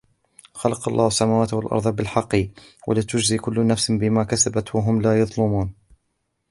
[0.55, 2.47] وَخَلَقَ اللَّهُ السَّمَاوَاتِ وَالْأَرْضَ بِالْحَقِّ
[2.87, 5.73] وَلِتُجْزَى كُلُّ نَفْسٍ بِمَا كَسَبَتْ وَهُمْ لَا يُظْلَمُونَ